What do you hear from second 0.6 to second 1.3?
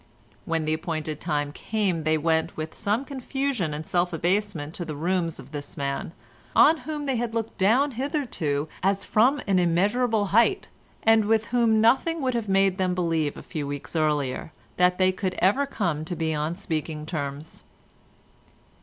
the appointed